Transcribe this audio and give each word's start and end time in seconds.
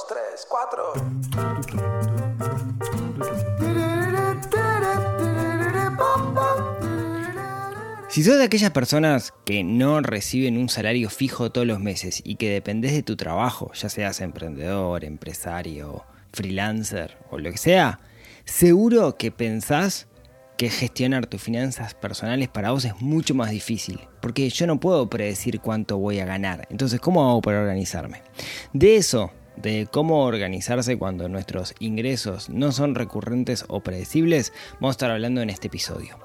dos, 0.00 0.06
tres, 0.06 0.46
cuatro. 0.48 0.92
Si 8.08 8.24
sos 8.24 8.38
de 8.38 8.44
aquellas 8.44 8.70
personas 8.70 9.32
que 9.44 9.62
no 9.62 10.00
reciben 10.00 10.58
un 10.58 10.68
salario 10.68 11.10
fijo 11.10 11.50
todos 11.50 11.66
los 11.66 11.80
meses 11.80 12.22
y 12.24 12.36
que 12.36 12.50
dependés 12.50 12.92
de 12.92 13.02
tu 13.02 13.16
trabajo, 13.16 13.72
ya 13.74 13.88
seas 13.88 14.20
emprendedor, 14.20 15.04
empresario, 15.04 16.04
freelancer 16.32 17.16
o 17.30 17.38
lo 17.38 17.50
que 17.52 17.58
sea, 17.58 18.00
seguro 18.44 19.16
que 19.16 19.30
pensás 19.30 20.08
que 20.56 20.68
gestionar 20.68 21.26
tus 21.26 21.40
finanzas 21.40 21.94
personales 21.94 22.48
para 22.48 22.72
vos 22.72 22.84
es 22.84 23.00
mucho 23.00 23.34
más 23.34 23.50
difícil, 23.50 24.00
porque 24.20 24.50
yo 24.50 24.66
no 24.66 24.78
puedo 24.78 25.08
predecir 25.08 25.60
cuánto 25.60 25.96
voy 25.96 26.20
a 26.20 26.26
ganar, 26.26 26.66
entonces 26.68 27.00
¿cómo 27.00 27.26
hago 27.26 27.40
para 27.40 27.60
organizarme? 27.60 28.22
De 28.74 28.96
eso 28.96 29.32
de 29.62 29.88
cómo 29.90 30.24
organizarse 30.24 30.96
cuando 30.96 31.28
nuestros 31.28 31.74
ingresos 31.78 32.48
no 32.48 32.72
son 32.72 32.94
recurrentes 32.94 33.64
o 33.68 33.80
predecibles, 33.80 34.52
vamos 34.74 34.90
a 34.90 34.96
estar 34.96 35.10
hablando 35.10 35.42
en 35.42 35.50
este 35.50 35.68
episodio. 35.68 36.18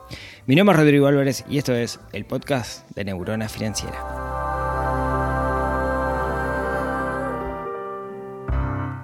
Mi 0.45 0.55
nombre 0.55 0.73
es 0.75 0.79
Rodrigo 0.79 1.07
Álvarez 1.07 1.43
y 1.49 1.57
esto 1.57 1.73
es 1.73 1.99
el 2.13 2.25
podcast 2.25 2.89
de 2.91 3.05
Neurona 3.05 3.49
Financiera. 3.49 4.25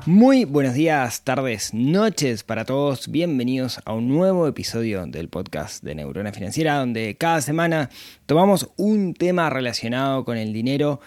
Muy 0.08 0.46
buenos 0.46 0.74
días, 0.74 1.24
tardes, 1.24 1.76
noches 1.76 2.44
para 2.44 2.66
todos. 2.66 3.10
Bienvenidos 3.10 3.80
a 3.86 3.94
un 3.94 4.08
nuevo 4.08 4.48
episodio 4.48 5.06
del 5.06 5.30
podcast 5.30 5.84
de 5.84 5.94
Neurona 5.94 6.32
Financiera, 6.32 6.78
donde 6.78 7.16
cada 7.18 7.40
semana 7.42 7.92
tomamos 8.26 8.72
un 8.78 9.14
tema 9.14 9.52
relacionado 9.52 10.26
con 10.26 10.38
el 10.38 10.54
dinero 10.54 11.02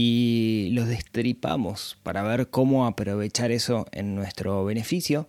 y 0.00 0.68
los 0.74 0.86
destripamos 0.86 1.98
para 2.04 2.22
ver 2.22 2.50
cómo 2.50 2.86
aprovechar 2.86 3.50
eso 3.50 3.84
en 3.90 4.14
nuestro 4.14 4.64
beneficio, 4.64 5.26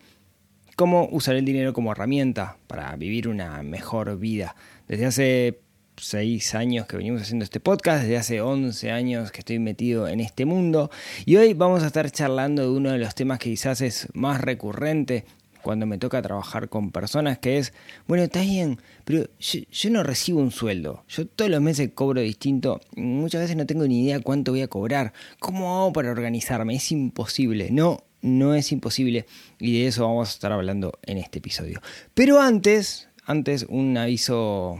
cómo 0.76 1.10
usar 1.12 1.38
el 1.38 1.44
dinero 1.44 1.74
como 1.74 1.92
herramienta 1.92 2.58
para 2.68 2.96
vivir 2.96 3.28
una 3.28 3.64
mejor 3.64 4.20
vida. 4.20 4.56
Desde 4.88 5.08
hace 5.08 5.60
seis 5.98 6.54
años 6.54 6.86
que 6.86 6.98
venimos 6.98 7.24
haciendo 7.24 7.46
este 7.46 7.60
podcast, 7.60 8.04
desde 8.04 8.18
hace 8.18 8.42
11 8.42 8.92
años 8.92 9.32
que 9.32 9.40
estoy 9.40 9.58
metido 9.58 10.08
en 10.08 10.20
este 10.20 10.46
mundo 10.46 10.92
y 11.26 11.38
hoy 11.38 11.56
vamos 11.56 11.82
a 11.82 11.88
estar 11.88 12.12
charlando 12.12 12.62
de 12.62 12.70
uno 12.70 12.92
de 12.92 13.00
los 13.00 13.16
temas 13.16 13.40
que 13.40 13.50
quizás 13.50 13.82
es 13.82 14.08
más 14.14 14.40
recurrente 14.40 15.26
cuando 15.62 15.86
me 15.86 15.98
toca 15.98 16.22
trabajar 16.22 16.70
con 16.70 16.92
personas, 16.92 17.40
que 17.40 17.58
es, 17.58 17.74
bueno, 18.08 18.24
está 18.24 18.42
bien, 18.42 18.80
pero 19.06 19.28
yo, 19.40 19.90
no 19.90 20.04
recibo 20.04 20.40
un 20.40 20.52
sueldo, 20.52 21.04
yo 21.08 21.28
todos 21.28 21.52
los 21.52 21.62
meses 21.62 21.92
cobro 21.94 22.22
distinto, 22.22 22.82
muchas 22.96 23.42
veces 23.42 23.58
no 23.58 23.66
tengo 23.66 23.88
ni 23.88 24.04
idea 24.04 24.20
cuánto 24.20 24.52
voy 24.52 24.62
a 24.62 24.68
cobrar, 24.68 25.14
¿cómo 25.40 25.78
hago 25.78 25.94
para 25.94 26.12
organizarme? 26.12 26.76
Es 26.76 26.92
imposible, 26.92 27.70
no, 27.72 28.04
no 28.22 28.56
es 28.56 28.72
imposible 28.72 29.26
y 29.60 29.80
de 29.80 29.88
eso 29.88 30.04
vamos 30.04 30.30
a 30.30 30.34
estar 30.34 30.52
hablando 30.52 30.94
en 31.04 31.18
este 31.18 31.40
episodio. 31.40 31.82
Pero 32.14 32.42
antes, 32.42 33.10
antes 33.26 33.66
un 33.70 33.98
aviso 33.98 34.80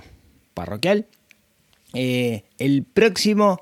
parroquial, 0.54 1.08
eh, 1.94 2.44
el 2.58 2.84
próximo 2.84 3.60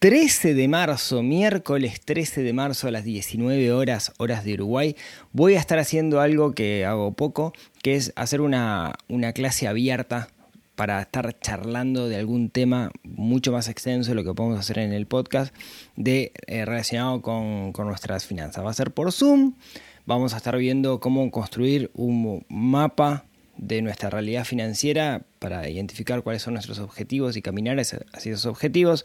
13 0.00 0.54
de 0.54 0.66
marzo, 0.66 1.22
miércoles 1.22 2.00
13 2.00 2.42
de 2.42 2.54
marzo 2.54 2.88
a 2.88 2.90
las 2.90 3.04
19 3.04 3.70
horas, 3.70 4.14
horas 4.16 4.46
de 4.46 4.54
Uruguay, 4.54 4.96
voy 5.32 5.56
a 5.56 5.58
estar 5.58 5.78
haciendo 5.78 6.22
algo 6.22 6.52
que 6.52 6.86
hago 6.86 7.12
poco, 7.12 7.52
que 7.82 7.96
es 7.96 8.14
hacer 8.16 8.40
una, 8.40 8.96
clase 9.34 9.68
abierta 9.68 10.28
para 10.74 11.02
estar 11.02 11.38
charlando 11.40 12.08
de 12.08 12.16
algún 12.16 12.48
tema 12.48 12.90
mucho 13.04 13.52
más 13.52 13.68
extenso 13.68 14.12
de 14.12 14.14
lo 14.14 14.24
que 14.24 14.32
podemos 14.32 14.58
hacer 14.58 14.78
en 14.78 14.94
el 14.94 15.04
podcast 15.04 15.54
de, 15.96 16.32
eh, 16.46 16.64
relacionado 16.64 17.20
con, 17.20 17.72
con 17.72 17.86
nuestras 17.86 18.24
finanzas. 18.24 18.64
Va 18.64 18.70
a 18.70 18.72
ser 18.72 18.92
por 18.92 19.12
Zoom, 19.12 19.52
vamos 20.06 20.32
a 20.32 20.38
estar 20.38 20.56
viendo 20.56 20.98
cómo 20.98 21.30
construir 21.30 21.90
un 21.92 22.46
mapa 22.48 23.26
de 23.58 23.82
nuestra 23.82 24.08
realidad 24.08 24.46
financiera 24.46 25.26
para 25.40 25.68
identificar 25.68 26.22
cuáles 26.22 26.40
son 26.40 26.54
nuestros 26.54 26.78
objetivos 26.78 27.36
y 27.36 27.42
caminar 27.42 27.78
hacia 27.78 28.00
esos 28.14 28.46
objetivos. 28.46 29.04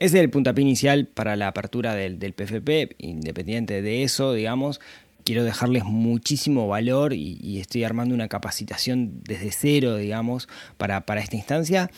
Ese 0.00 0.16
es 0.16 0.24
el 0.24 0.30
puntapié 0.30 0.62
inicial 0.62 1.06
para 1.06 1.36
la 1.36 1.48
apertura 1.48 1.94
del, 1.94 2.16
PFP, 2.32 2.96
independiente 2.96 3.82
de 3.82 4.02
eso, 4.02 4.32
digamos. 4.32 4.80
Quiero 5.24 5.44
dejarles 5.44 5.84
muchísimo 5.84 6.66
valor 6.66 7.12
y, 7.12 7.58
estoy 7.60 7.84
armando 7.84 8.14
una 8.14 8.26
capacitación 8.26 9.20
desde 9.24 9.52
cero, 9.52 9.96
digamos, 9.96 10.48
para, 10.78 11.04
esta 11.18 11.36
instancia. 11.36 11.90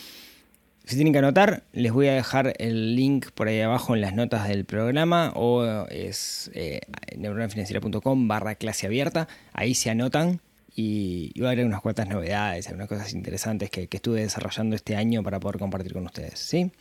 Si 0.85 0.97
tienen 0.97 1.13
que 1.13 1.21
anotar, 1.21 1.63
les 1.73 1.93
voy 1.93 2.09
a 2.09 2.15
dejar 2.15 2.55
el 2.59 2.97
link 2.97 3.31
por 3.31 3.47
ahí 3.47 3.61
abajo 3.61 3.95
en 3.95 4.01
las 4.01 4.15
notas 4.17 4.49
del 4.49 4.65
programa 4.65 5.33
o 5.37 5.87
es 5.87 6.51
eh, 6.55 6.81
neuronafinanciera.com 7.17 8.27
barra 8.27 8.57
clase 8.57 8.89
abierta. 8.89 9.29
Ahí 9.53 9.77
se 9.77 9.91
anotan 9.91 10.41
y, 10.75 11.39
va 11.41 11.51
a 11.51 11.53
haber 11.53 11.67
unas 11.67 11.83
cuantas 11.83 12.09
novedades, 12.09 12.67
algunas 12.67 12.89
cosas 12.89 13.15
interesantes 13.15 13.71
que, 13.71 13.87
que, 13.87 13.99
estuve 13.99 14.23
desarrollando 14.23 14.75
este 14.75 14.97
año 14.97 15.23
para 15.23 15.39
poder 15.39 15.61
compartir 15.61 15.93
con 15.93 16.05
ustedes. 16.05 16.41
¿sí? 16.41 16.73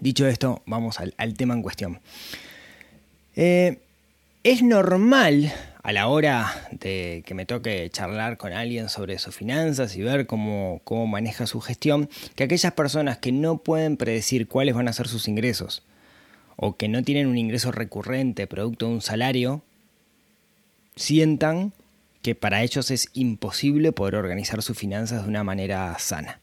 Dicho 0.00 0.26
esto, 0.26 0.62
vamos 0.66 0.98
al, 1.00 1.34
tema 1.34 1.54
en 1.54 1.62
cuestión. 1.62 2.00
Eh, 3.36 3.78
es 4.42 4.62
normal 4.62 5.52
a 5.82 5.92
la 5.92 6.08
hora 6.08 6.68
de 6.72 7.22
que 7.26 7.34
me 7.34 7.46
toque 7.46 7.88
charlar 7.90 8.36
con 8.36 8.52
alguien 8.52 8.88
sobre 8.88 9.18
sus 9.18 9.34
finanzas 9.34 9.96
y 9.96 10.02
ver 10.02 10.26
cómo, 10.26 10.80
cómo 10.84 11.06
maneja 11.06 11.46
su 11.46 11.60
gestión, 11.60 12.08
que 12.34 12.44
aquellas 12.44 12.72
personas 12.72 13.18
que 13.18 13.32
no 13.32 13.58
pueden 13.58 13.96
predecir 13.96 14.46
cuáles 14.48 14.74
van 14.74 14.88
a 14.88 14.92
ser 14.92 15.08
sus 15.08 15.28
ingresos 15.28 15.82
o 16.56 16.76
que 16.76 16.88
no 16.88 17.02
tienen 17.02 17.26
un 17.26 17.38
ingreso 17.38 17.72
recurrente 17.72 18.46
producto 18.46 18.86
de 18.86 18.92
un 18.92 19.00
salario, 19.00 19.62
sientan 20.96 21.72
que 22.20 22.34
para 22.34 22.62
ellos 22.62 22.90
es 22.90 23.08
imposible 23.14 23.92
poder 23.92 24.14
organizar 24.16 24.60
sus 24.62 24.76
finanzas 24.76 25.22
de 25.22 25.28
una 25.28 25.42
manera 25.42 25.96
sana. 25.98 26.40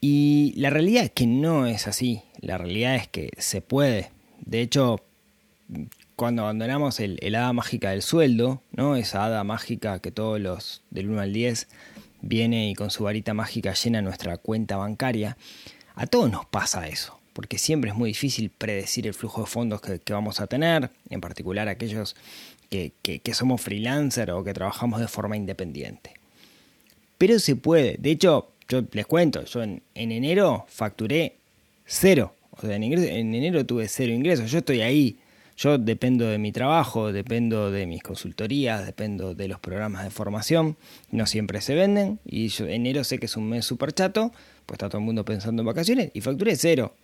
Y 0.00 0.54
la 0.56 0.70
realidad 0.70 1.04
es 1.04 1.10
que 1.10 1.26
no 1.26 1.66
es 1.66 1.86
así. 1.86 2.22
La 2.40 2.56
realidad 2.56 2.96
es 2.96 3.08
que 3.08 3.30
se 3.38 3.60
puede. 3.60 4.10
De 4.40 4.62
hecho, 4.62 5.00
cuando 6.16 6.42
abandonamos 6.42 7.00
el, 7.00 7.18
hada 7.34 7.52
mágica 7.52 7.90
del 7.90 8.02
sueldo, 8.02 8.62
¿no? 8.72 8.96
Esa 8.96 9.24
hada 9.24 9.44
mágica 9.44 10.00
que 10.00 10.10
todos 10.10 10.40
los 10.40 10.82
del 10.90 11.10
1 11.10 11.20
al 11.20 11.32
10 11.32 11.68
viene 12.22 12.70
y 12.70 12.74
con 12.74 12.90
su 12.90 13.04
varita 13.04 13.34
mágica 13.34 13.74
llena 13.74 14.02
nuestra 14.02 14.36
cuenta 14.38 14.76
bancaria, 14.76 15.36
a 15.94 16.06
todos 16.06 16.30
nos 16.30 16.46
pasa 16.46 16.88
eso. 16.88 17.18
Porque 17.32 17.58
siempre 17.58 17.90
es 17.90 17.96
muy 17.96 18.10
difícil 18.10 18.50
predecir 18.50 19.06
el 19.06 19.14
flujo 19.14 19.42
de 19.42 19.46
fondos 19.46 19.80
que, 19.80 20.12
vamos 20.12 20.40
a 20.40 20.46
tener, 20.46 20.90
en 21.08 21.20
particular 21.20 21.68
aquellos 21.68 22.16
que, 22.68 22.92
somos 23.32 23.60
freelancer 23.60 24.30
o 24.30 24.44
que 24.44 24.52
trabajamos 24.52 25.00
de 25.00 25.08
forma 25.08 25.36
independiente. 25.36 26.14
Pero 27.18 27.38
se 27.38 27.54
puede. 27.56 27.96
De 27.98 28.10
hecho, 28.10 28.49
yo 28.70 28.84
les 28.92 29.04
cuento, 29.06 29.44
yo 29.44 29.62
en, 29.62 29.82
enero 29.94 30.64
facturé 30.68 31.36
cero. 31.84 32.34
O 32.52 32.60
sea, 32.60 32.76
en, 32.76 32.84
enero 33.34 33.66
tuve 33.66 33.88
cero 33.88 34.12
ingresos. 34.12 34.50
Yo 34.50 34.58
estoy 34.58 34.80
ahí. 34.80 35.18
Yo 35.56 35.76
dependo 35.76 36.26
de 36.26 36.38
mi 36.38 36.52
trabajo, 36.52 37.12
dependo 37.12 37.70
de 37.70 37.84
mis 37.84 38.02
consultorías, 38.02 38.86
dependo 38.86 39.34
de 39.34 39.48
los 39.48 39.60
programas 39.60 40.04
de 40.04 40.10
formación. 40.10 40.76
No 41.10 41.26
siempre 41.26 41.60
se 41.60 41.74
venden. 41.74 42.18
Y 42.24 42.48
yo 42.48 42.66
enero 42.66 43.04
sé 43.04 43.18
que 43.18 43.26
es 43.26 43.36
un 43.36 43.48
mes 43.48 43.66
súper 43.66 43.92
chato, 43.92 44.32
pues 44.64 44.76
está 44.76 44.88
todo 44.88 44.98
el 44.98 45.04
mundo 45.04 45.24
pensando 45.24 45.60
en 45.62 45.66
vacaciones. 45.66 46.12
Y 46.14 46.20
facturé 46.20 46.56
cero. 46.56 46.94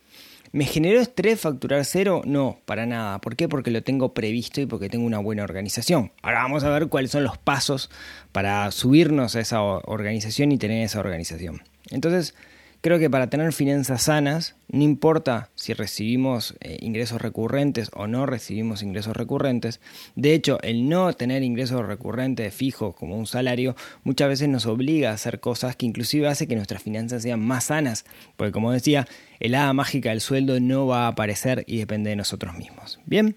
¿Me 0.52 0.64
generó 0.64 1.00
estrés 1.00 1.40
facturar 1.40 1.84
cero? 1.84 2.22
No, 2.24 2.60
para 2.64 2.86
nada. 2.86 3.20
¿Por 3.20 3.36
qué? 3.36 3.48
Porque 3.48 3.70
lo 3.70 3.82
tengo 3.82 4.14
previsto 4.14 4.60
y 4.60 4.66
porque 4.66 4.88
tengo 4.88 5.06
una 5.06 5.18
buena 5.18 5.44
organización. 5.44 6.12
Ahora 6.22 6.42
vamos 6.42 6.64
a 6.64 6.70
ver 6.70 6.88
cuáles 6.88 7.10
son 7.10 7.24
los 7.24 7.38
pasos 7.38 7.90
para 8.32 8.70
subirnos 8.70 9.36
a 9.36 9.40
esa 9.40 9.62
organización 9.62 10.52
y 10.52 10.58
tener 10.58 10.82
esa 10.84 11.00
organización. 11.00 11.62
Entonces, 11.90 12.34
Creo 12.80 12.98
que 12.98 13.10
para 13.10 13.28
tener 13.28 13.52
finanzas 13.52 14.02
sanas, 14.02 14.54
no 14.68 14.82
importa 14.82 15.50
si 15.54 15.72
recibimos 15.72 16.54
eh, 16.60 16.76
ingresos 16.80 17.20
recurrentes 17.20 17.90
o 17.94 18.06
no 18.06 18.26
recibimos 18.26 18.82
ingresos 18.82 19.16
recurrentes, 19.16 19.80
de 20.14 20.34
hecho 20.34 20.60
el 20.62 20.88
no 20.88 21.12
tener 21.12 21.42
ingresos 21.42 21.84
recurrentes 21.86 22.54
fijos 22.54 22.94
como 22.94 23.16
un 23.16 23.26
salario 23.26 23.74
muchas 24.04 24.28
veces 24.28 24.48
nos 24.48 24.66
obliga 24.66 25.10
a 25.10 25.14
hacer 25.14 25.40
cosas 25.40 25.74
que 25.76 25.86
inclusive 25.86 26.28
hace 26.28 26.46
que 26.46 26.56
nuestras 26.56 26.82
finanzas 26.82 27.22
sean 27.22 27.40
más 27.40 27.64
sanas, 27.64 28.04
porque 28.36 28.52
como 28.52 28.72
decía, 28.72 29.06
el 29.40 29.54
hada 29.54 29.72
mágica 29.72 30.10
del 30.10 30.20
sueldo 30.20 30.60
no 30.60 30.86
va 30.86 31.06
a 31.06 31.08
aparecer 31.08 31.64
y 31.66 31.78
depende 31.78 32.10
de 32.10 32.16
nosotros 32.16 32.54
mismos. 32.54 33.00
Bien, 33.06 33.36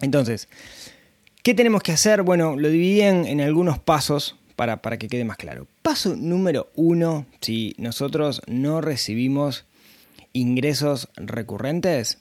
entonces, 0.00 0.48
¿qué 1.42 1.54
tenemos 1.54 1.82
que 1.82 1.92
hacer? 1.92 2.22
Bueno, 2.22 2.56
lo 2.56 2.68
dividí 2.68 3.02
en 3.02 3.40
algunos 3.40 3.78
pasos 3.78 4.36
para, 4.56 4.78
que 4.98 5.08
quede 5.08 5.24
más 5.24 5.36
claro. 5.36 5.66
Paso 5.82 6.16
número 6.16 6.70
uno, 6.74 7.26
si 7.40 7.74
nosotros 7.78 8.42
no 8.46 8.80
recibimos 8.80 9.64
ingresos 10.32 11.08
recurrentes, 11.16 12.18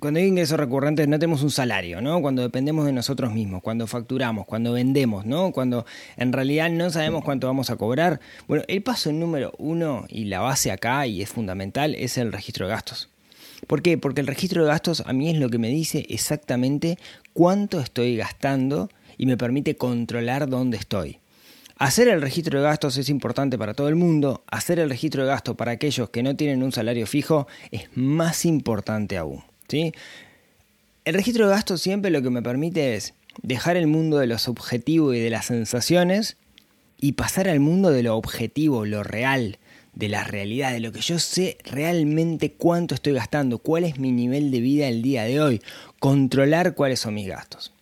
cuando 0.00 0.18
hay 0.18 0.26
ingresos 0.26 0.58
recurrentes 0.58 1.06
no 1.06 1.18
tenemos 1.18 1.42
un 1.42 1.50
salario, 1.50 2.00
¿no? 2.00 2.20
Cuando 2.20 2.42
dependemos 2.42 2.84
de 2.84 2.92
nosotros 2.92 3.32
mismos, 3.32 3.62
cuando 3.62 3.86
facturamos, 3.86 4.46
cuando 4.46 4.72
vendemos, 4.72 5.24
¿no? 5.24 5.52
Cuando 5.52 5.86
en 6.16 6.32
realidad 6.32 6.70
no 6.70 6.90
sabemos 6.90 7.24
cuánto 7.24 7.46
vamos 7.46 7.70
a 7.70 7.76
cobrar. 7.76 8.20
Bueno, 8.48 8.64
el 8.66 8.82
paso 8.82 9.12
número 9.12 9.52
uno 9.58 10.04
y 10.08 10.24
la 10.24 10.40
base 10.40 10.72
acá, 10.72 11.06
y 11.06 11.22
es 11.22 11.28
fundamental, 11.28 11.94
es 11.94 12.18
el 12.18 12.32
registro 12.32 12.66
de 12.66 12.72
gastos. 12.72 13.08
¿Por 13.66 13.82
qué? 13.82 13.98
Porque 13.98 14.20
el 14.20 14.26
registro 14.26 14.62
de 14.62 14.68
gastos 14.68 15.02
a 15.06 15.12
mí 15.12 15.30
es 15.30 15.38
lo 15.38 15.50
que 15.50 15.58
me 15.58 15.68
dice 15.68 16.06
exactamente 16.08 16.98
cuánto 17.32 17.80
estoy 17.80 18.16
gastando 18.16 18.88
y 19.18 19.26
me 19.26 19.36
permite 19.36 19.76
controlar 19.76 20.48
dónde 20.48 20.78
estoy. 20.78 21.18
Hacer 21.76 22.08
el 22.08 22.22
registro 22.22 22.58
de 22.58 22.64
gastos 22.64 22.96
es 22.96 23.08
importante 23.08 23.58
para 23.58 23.74
todo 23.74 23.88
el 23.88 23.94
mundo, 23.94 24.42
hacer 24.48 24.78
el 24.78 24.88
registro 24.88 25.22
de 25.22 25.28
gastos 25.28 25.54
para 25.54 25.72
aquellos 25.72 26.10
que 26.10 26.22
no 26.22 26.34
tienen 26.34 26.62
un 26.62 26.72
salario 26.72 27.06
fijo 27.06 27.46
es 27.70 27.88
más 27.94 28.44
importante 28.44 29.16
aún. 29.16 29.44
¿sí? 29.68 29.92
El 31.04 31.14
registro 31.14 31.46
de 31.46 31.54
gastos 31.54 31.80
siempre 31.80 32.10
lo 32.10 32.20
que 32.22 32.30
me 32.30 32.42
permite 32.42 32.96
es 32.96 33.14
dejar 33.42 33.76
el 33.76 33.86
mundo 33.86 34.18
de 34.18 34.26
los 34.26 34.48
objetivos 34.48 35.14
y 35.14 35.20
de 35.20 35.30
las 35.30 35.46
sensaciones 35.46 36.36
y 37.00 37.12
pasar 37.12 37.48
al 37.48 37.60
mundo 37.60 37.90
de 37.90 38.02
lo 38.02 38.16
objetivo, 38.16 38.84
lo 38.84 39.04
real, 39.04 39.58
de 39.94 40.08
la 40.08 40.24
realidad, 40.24 40.72
de 40.72 40.80
lo 40.80 40.90
que 40.92 41.00
yo 41.00 41.18
sé 41.18 41.58
realmente 41.64 42.52
cuánto 42.52 42.94
estoy 42.94 43.12
gastando, 43.12 43.58
cuál 43.58 43.84
es 43.84 43.98
mi 43.98 44.10
nivel 44.10 44.50
de 44.50 44.60
vida 44.60 44.88
el 44.88 45.02
día 45.02 45.24
de 45.24 45.40
hoy, 45.40 45.62
controlar 46.00 46.74
cuáles 46.74 47.00
son 47.00 47.14
mis 47.14 47.28
gastos. 47.28 47.72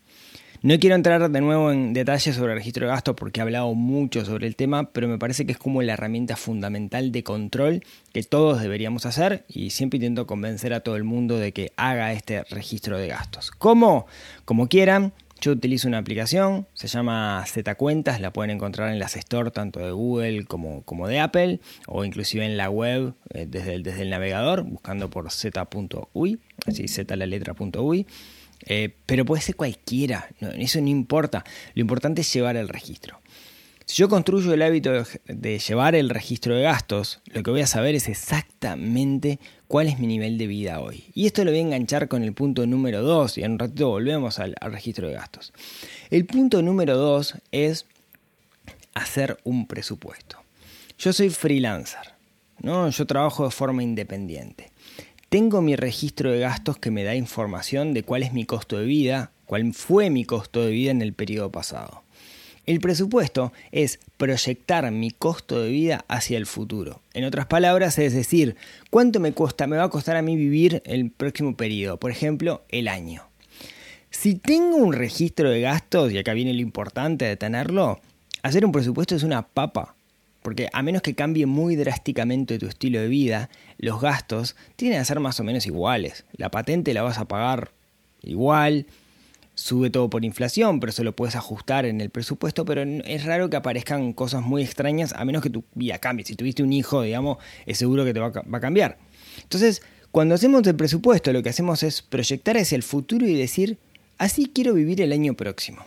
No 0.67 0.77
quiero 0.81 0.97
entrar 0.97 1.31
de 1.31 1.41
nuevo 1.41 1.71
en 1.71 1.93
detalles 1.93 2.35
sobre 2.35 2.53
el 2.53 2.59
registro 2.59 2.87
de 2.87 2.93
gastos 2.93 3.15
porque 3.15 3.39
he 3.39 3.43
hablado 3.43 3.73
mucho 3.75 4.25
sobre 4.25 4.49
el 4.49 4.57
tema, 4.57 4.91
pero 4.91 5.07
me 5.07 5.17
parece 5.17 5.47
que 5.47 5.53
es 5.53 5.59
como 5.59 5.81
la 5.81 5.93
herramienta 5.93 6.35
fundamental 6.35 7.13
de 7.13 7.23
control 7.23 7.85
que 8.13 8.25
todos 8.25 8.61
deberíamos 8.61 9.07
hacer 9.07 9.45
y 9.47 9.71
siempre 9.71 9.99
intento 9.99 10.27
convencer 10.27 10.75
a 10.75 10.81
todo 10.81 10.97
el 10.97 11.05
mundo 11.05 11.39
de 11.39 11.53
que 11.53 11.71
haga 11.77 12.13
este 12.13 12.43
registro 12.51 12.99
de 12.99 13.07
gastos. 13.07 13.53
¿Cómo? 13.53 14.09
Como 14.45 14.67
quieran, 14.67 15.13
yo 15.41 15.53
utilizo 15.53 15.87
una 15.87 15.99
aplicación, 15.99 16.67
se 16.75 16.89
llama 16.89 17.45
Z 17.47 17.77
Cuentas, 17.77 18.21
la 18.21 18.33
pueden 18.33 18.51
encontrar 18.51 18.91
en 18.91 18.99
las 18.99 19.13
stores 19.13 19.53
tanto 19.53 19.79
de 19.79 19.93
Google 19.93 20.47
como, 20.47 20.83
como 20.83 21.07
de 21.07 21.21
Apple 21.21 21.61
o 21.87 22.05
inclusive 22.05 22.45
en 22.45 22.57
la 22.57 22.71
web 22.71 23.15
eh, 23.31 23.47
desde, 23.49 23.75
el, 23.75 23.85
desde 23.85 24.03
el 24.03 24.11
navegador 24.11 24.65
buscando 24.65 25.11
por 25.11 25.31
z.uy, 25.31 26.41
así 26.67 26.89
z 26.89 27.15
la 27.15 27.27
letra.uy. 27.27 28.05
Eh, 28.65 28.95
pero 29.07 29.25
puede 29.25 29.43
ser 29.43 29.57
cualquiera, 29.57 30.29
eso 30.41 30.81
no 30.81 30.89
importa, 30.89 31.45
lo 31.75 31.81
importante 31.81 32.23
es 32.23 32.33
llevar 32.33 32.57
el 32.57 32.69
registro. 32.69 33.21
Si 33.89 34.03
yo 34.03 34.09
construyo 34.09 34.53
el 34.53 34.63
hábito 34.63 34.91
de, 35.27 35.59
llevar 35.61 35.95
el 35.95 36.11
registro 36.11 36.57
de 36.57 36.63
gastos, 36.63 37.21
lo 37.27 37.45
que 37.45 37.53
voy 37.53 37.61
a 37.61 37.69
saber 37.69 37.95
es 37.95 38.09
exactamente 38.09 39.39
cuál 39.69 39.87
es 39.87 40.01
mi 40.01 40.09
nivel 40.09 40.39
de 40.39 40.49
vida 40.49 40.81
hoy. 40.81 41.05
Y 41.15 41.27
esto 41.27 41.45
lo 41.45 41.53
voy 41.53 41.61
a 41.61 41.63
enganchar 41.63 42.09
con 42.09 42.25
el 42.25 42.33
punto 42.33 42.67
número 42.67 43.03
2 43.03 43.39
y 43.39 43.45
en 43.45 43.53
un 43.53 43.59
ratito 43.61 43.89
volvemos 43.89 44.41
al, 44.41 44.57
registro 44.61 45.07
de 45.07 45.15
gastos. 45.15 45.53
El 46.11 46.27
punto 46.27 46.63
número 46.63 46.97
2 46.97 47.37
es 47.53 47.87
hacer 48.95 49.39
un 49.45 49.69
presupuesto. 49.69 50.39
Yo 50.99 51.13
soy 51.13 51.31
freelancer, 51.31 52.13
¿no? 52.59 52.91
yo 52.91 53.07
trabajo 53.07 53.45
de 53.45 53.53
forma 53.53 53.85
independiente. 53.85 54.73
Tengo 55.29 55.61
mi 55.61 55.75
registro 55.75 56.31
de 56.31 56.39
gastos 56.39 56.79
que 56.79 56.93
me 56.93 57.03
da 57.03 57.17
información 57.17 57.95
de 57.95 58.05
cuál 58.05 58.23
es 58.23 58.33
mi 58.33 58.45
costo 58.45 58.79
de 58.79 58.85
vida, 58.85 59.33
cuál 59.45 59.75
fue 59.75 60.09
mi 60.09 60.25
costo 60.25 60.63
de 60.63 60.71
vida 60.71 60.93
en 60.93 61.03
el 61.03 61.15
periodo 61.15 61.51
pasado. 61.51 62.05
El 62.65 62.79
presupuesto 62.79 63.53
es 63.73 63.99
proyectar 64.19 64.89
mi 64.93 65.11
costo 65.11 65.61
de 65.61 65.71
vida 65.71 66.05
hacia 66.07 66.39
el 66.39 66.47
futuro. 66.47 67.03
En 67.13 67.25
otras 67.25 67.47
palabras, 67.47 67.99
es 67.99 68.15
decir, 68.15 68.55
cuánto 68.89 69.19
me 69.19 69.33
cuesta, 69.33 69.67
me 69.67 69.77
va 69.77 69.85
a 69.85 69.91
costar 69.91 70.15
a 70.15 70.23
mí 70.23 70.37
vivir 70.37 70.81
el 70.87 71.11
próximo 71.11 71.57
periodo, 71.57 71.99
por 71.99 72.13
ejemplo, 72.13 72.65
el 72.69 72.87
año. 72.87 73.29
Si 74.11 74.37
tengo 74.37 74.77
un 74.77 74.93
registro 74.93 75.51
de 75.51 75.61
gastos, 75.61 76.13
y 76.13 76.19
acá 76.19 76.35
viene 76.35 76.55
lo 76.55 76.61
importante 76.61 77.25
de 77.25 77.37
tenerlo, 77.37 78.01
hacer 78.43 78.65
un 78.65 78.71
presupuesto 78.71 79.17
es 79.17 79.25
una 79.25 79.43
papa. 79.43 79.96
Porque 80.47 80.69
a 80.73 80.81
menos 80.85 81.03
que 81.03 81.17
cambie 81.17 81.45
muy 81.45 81.75
drásticamente 81.75 82.61
tu 82.61 82.69
estilo 82.69 83.01
de 83.01 83.09
vida, 83.09 83.51
los 83.79 84.01
gastos 84.01 84.55
tienen 84.77 85.01
que 85.01 85.05
ser 85.05 85.19
más 85.19 85.41
o 85.41 85.43
menos 85.43 85.67
iguales. 85.67 86.25
La 86.37 86.53
patente 86.53 86.95
la 86.95 87.03
vas 87.03 87.19
a 87.19 87.25
pagar 87.25 87.73
igual, 88.23 88.87
sube 89.57 89.91
todo 89.91 90.09
por 90.09 90.25
inflación, 90.25 90.79
pero 90.79 90.91
eso 90.91 91.03
lo 91.03 91.17
puedes 91.17 91.35
ajustar 91.35 91.85
en 91.85 92.01
el 92.01 92.11
presupuesto, 92.11 92.65
pero 92.65 92.83
es 92.83 93.25
raro 93.25 93.51
que 93.51 93.57
aparezcan 93.57 94.13
cosas 94.13 94.41
muy 94.41 94.63
extrañas 94.63 95.15
a 95.15 95.25
menos 95.25 95.43
que 95.43 95.51
tu 95.51 95.65
vida 95.75 95.99
cambie. 95.99 96.25
Si 96.25 96.37
tuviste 96.37 96.63
un 96.63 96.73
hijo, 96.73 97.03
digamos, 97.03 97.39
es 97.67 97.79
seguro 97.79 98.05
que 98.05 98.15
te 98.15 98.21
va 98.21 98.31
a 98.31 98.61
cambiar. 98.61 98.99
Entonces, 99.43 99.83
cuando 100.13 100.37
hacemos 100.37 100.65
el 100.65 100.77
presupuesto, 100.77 101.33
lo 101.33 101.43
que 101.43 101.49
hacemos 101.49 101.83
es 101.83 102.03
proyectar 102.03 102.57
hacia 102.57 102.77
el 102.77 102.85
futuro 102.85 103.27
y 103.27 103.35
decir, 103.35 103.79
así 104.17 104.53
quiero 104.55 104.75
vivir 104.75 105.03
el 105.03 105.11
año 105.11 105.35
próximo. 105.35 105.85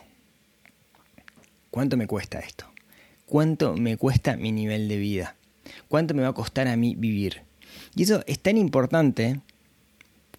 ¿Cuánto 1.72 1.96
me 1.96 2.08
cuesta 2.08 2.40
esto? 2.40 2.70
¿Cuánto 3.30 3.76
me 3.76 3.96
cuesta 3.96 4.38
mi 4.38 4.52
nivel 4.52 4.88
de 4.88 4.98
vida? 4.98 5.36
¿Cuánto 5.88 6.16
me 6.16 6.24
va 6.24 6.30
a 6.30 6.34
costar 6.34 6.68
a 6.68 6.76
mí 6.76 6.96
vivir? 6.98 7.44
Y 7.96 8.02
eso 8.02 8.24
es 8.26 8.40
tan 8.40 8.58
importante 8.58 9.40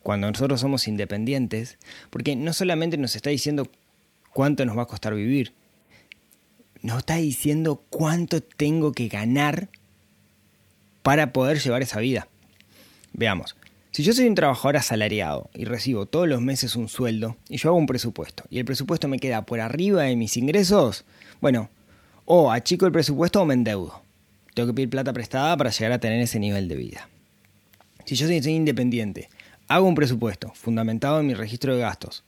cuando 0.02 0.28
nosotros 0.28 0.60
somos 0.60 0.88
independientes, 0.88 1.78
porque 2.10 2.34
no 2.34 2.52
solamente 2.52 2.96
nos 2.96 3.14
está 3.14 3.30
diciendo 3.30 3.70
cuánto 4.32 4.64
nos 4.64 4.76
va 4.76 4.82
a 4.82 4.86
costar 4.86 5.14
vivir, 5.14 5.52
nos 6.82 6.98
está 6.98 7.14
diciendo 7.14 7.84
cuánto 7.90 8.42
tengo 8.42 8.90
que 8.90 9.06
ganar 9.06 9.68
para 11.02 11.32
poder 11.32 11.60
llevar 11.60 11.82
esa 11.82 12.00
vida. 12.00 12.26
Veamos, 13.12 13.54
si 13.92 14.02
yo 14.02 14.12
soy 14.12 14.26
un 14.26 14.34
trabajador 14.34 14.78
asalariado 14.78 15.48
y 15.54 15.64
recibo 15.64 16.06
todos 16.06 16.26
los 16.26 16.40
meses 16.40 16.74
un 16.74 16.88
sueldo 16.88 17.36
y 17.48 17.58
yo 17.58 17.68
hago 17.68 17.78
un 17.78 17.86
presupuesto 17.86 18.42
y 18.50 18.58
el 18.58 18.64
presupuesto 18.64 19.06
me 19.06 19.20
queda 19.20 19.46
por 19.46 19.60
arriba 19.60 20.02
de 20.02 20.16
mis 20.16 20.36
ingresos, 20.36 21.04
bueno, 21.40 21.70
o 22.32 22.52
achico 22.52 22.86
el 22.86 22.92
presupuesto 22.92 23.42
o 23.42 23.44
me 23.44 23.54
endeudo. 23.54 24.02
Tengo 24.54 24.68
que 24.68 24.74
pedir 24.74 24.90
plata 24.90 25.12
prestada 25.12 25.56
para 25.56 25.70
llegar 25.70 25.90
a 25.90 25.98
tener 25.98 26.20
ese 26.20 26.38
nivel 26.38 26.68
de 26.68 26.76
vida. 26.76 27.08
Si 28.04 28.14
yo 28.14 28.28
soy 28.28 28.36
independiente 28.52 29.28
hago 29.66 29.88
un 29.88 29.96
presupuesto 29.96 30.52
fundamentado 30.54 31.18
en 31.18 31.26
mi 31.26 31.34
registro 31.34 31.74
de 31.74 31.80
gastos 31.80 32.22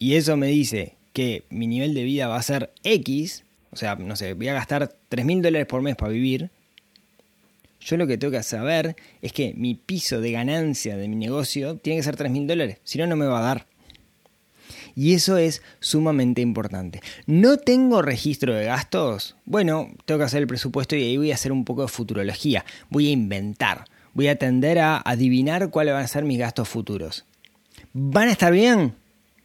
y 0.00 0.14
eso 0.14 0.36
me 0.36 0.48
dice 0.48 0.96
que 1.12 1.44
mi 1.50 1.68
nivel 1.68 1.94
de 1.94 2.02
vida 2.02 2.26
va 2.26 2.36
a 2.36 2.42
ser 2.42 2.72
X, 2.82 3.44
o 3.70 3.76
sea, 3.76 3.94
no 3.94 4.16
sé, 4.16 4.34
voy 4.34 4.48
a 4.48 4.54
gastar 4.54 4.92
3 5.08 5.24
mil 5.24 5.40
dólares 5.40 5.68
por 5.68 5.82
mes 5.82 5.94
para 5.94 6.10
vivir, 6.10 6.50
yo 7.80 7.96
lo 7.96 8.08
que 8.08 8.18
tengo 8.18 8.32
que 8.32 8.42
saber 8.42 8.96
es 9.22 9.32
que 9.32 9.54
mi 9.54 9.76
piso 9.76 10.20
de 10.20 10.32
ganancia 10.32 10.96
de 10.96 11.06
mi 11.06 11.14
negocio 11.14 11.76
tiene 11.76 12.00
que 12.00 12.02
ser 12.02 12.16
3 12.16 12.32
mil 12.32 12.48
dólares, 12.48 12.78
si 12.82 12.98
no, 12.98 13.06
no 13.06 13.14
me 13.14 13.26
va 13.26 13.38
a 13.38 13.42
dar. 13.42 13.66
Y 14.96 15.14
eso 15.14 15.36
es 15.36 15.62
sumamente 15.78 16.40
importante. 16.40 17.02
¿No 17.26 17.58
tengo 17.58 18.02
registro 18.02 18.54
de 18.54 18.64
gastos? 18.64 19.36
Bueno, 19.44 19.90
tengo 20.06 20.18
que 20.18 20.24
hacer 20.24 20.40
el 20.40 20.48
presupuesto 20.48 20.96
y 20.96 21.04
ahí 21.04 21.16
voy 21.16 21.30
a 21.30 21.34
hacer 21.34 21.52
un 21.52 21.64
poco 21.64 21.82
de 21.82 21.88
futurología. 21.88 22.64
Voy 22.90 23.08
a 23.08 23.12
inventar 23.12 23.84
voy 24.16 24.28
a 24.28 24.36
tender 24.36 24.78
a 24.78 25.02
adivinar 25.04 25.68
cuáles 25.68 25.92
van 25.92 26.04
a 26.04 26.08
ser 26.08 26.24
mis 26.24 26.38
gastos 26.38 26.66
futuros. 26.66 27.26
¿Van 27.92 28.28
a 28.28 28.32
estar 28.32 28.50
bien? 28.50 28.94